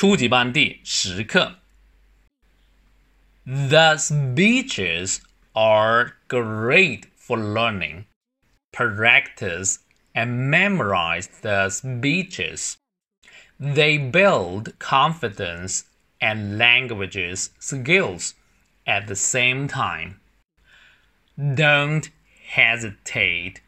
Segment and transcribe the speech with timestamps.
[0.00, 1.56] 初级班第十课。
[3.46, 5.20] The speeches
[5.52, 8.04] are great for learning.
[8.72, 9.78] Practice
[10.12, 12.76] and memorize the speeches.
[13.58, 15.84] They build confidence
[16.20, 18.34] and languages skills
[18.86, 20.20] at the same time.
[21.38, 22.10] Don't
[22.48, 23.60] hesitate.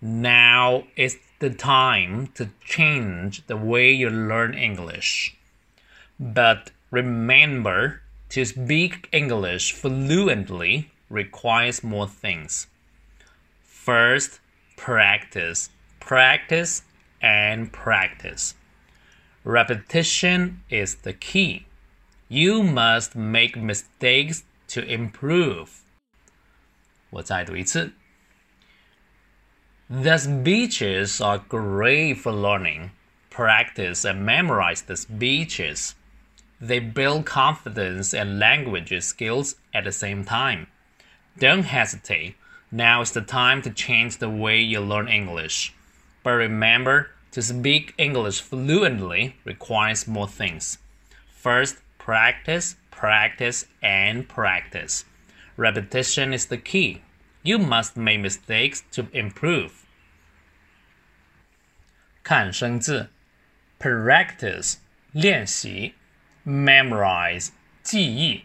[0.00, 5.35] Now is the time to change the way you learn English.
[6.18, 12.66] But remember, to speak English fluently requires more things.
[13.62, 14.40] First,
[14.76, 16.82] practice, practice,
[17.20, 18.54] and practice.
[19.44, 21.66] Repetition is the key.
[22.28, 25.82] You must make mistakes to improve.
[27.10, 27.92] 我再读一次。
[29.90, 32.90] The speeches are great for learning.
[33.30, 35.94] Practice and memorize the speeches.
[36.60, 40.68] They build confidence and language skills at the same time.
[41.38, 42.36] Don't hesitate.
[42.70, 45.74] Now is the time to change the way you learn English.
[46.22, 50.78] But remember, to speak English fluently requires more things.
[51.34, 55.04] First, practice, practice, and practice.
[55.56, 57.02] Repetition is the key.
[57.42, 59.84] You must make mistakes to improve.
[62.22, 63.10] 看生字，
[63.80, 64.76] practice
[65.12, 65.94] 练习。
[66.46, 67.50] memorize
[67.82, 68.44] 记忆，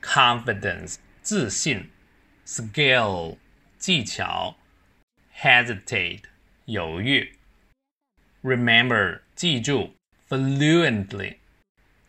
[0.00, 1.90] confidence 自信，
[2.46, 3.38] skill
[3.78, 4.56] 技巧，
[5.34, 6.22] hesitate
[6.66, 7.36] 犹豫，
[8.42, 9.94] remember 记住，
[10.28, 11.36] fluently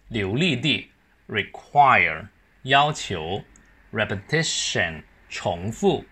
[0.07, 0.91] 流利地，
[1.27, 2.29] require
[2.63, 3.43] 要求，
[3.91, 6.05] repetition 重复，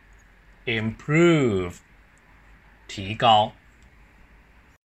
[0.65, 1.77] improve
[2.87, 3.53] 提高。